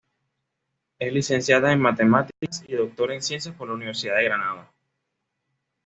[0.97, 4.73] Es licenciada en Matemáticas y doctora en Ciencias por la Universidad de Granada.